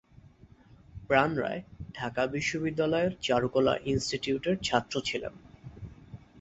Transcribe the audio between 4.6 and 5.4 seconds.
ছাত্র ছিলেন।